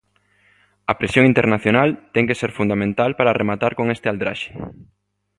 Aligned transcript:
A 0.91 0.93
presión 0.99 1.25
internacional 1.31 1.89
ten 2.13 2.27
que 2.29 2.39
ser 2.41 2.51
fundamental 2.59 3.11
para 3.19 3.37
rematar 3.41 3.71
con 3.77 3.87
este 3.95 4.07
aldraxe. 4.11 4.51